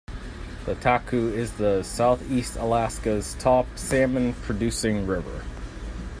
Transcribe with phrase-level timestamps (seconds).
[0.65, 5.43] The Taku is the Southeast Alaska's top salmon-producing river.